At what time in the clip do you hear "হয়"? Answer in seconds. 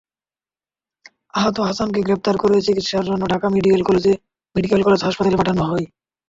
5.63-5.85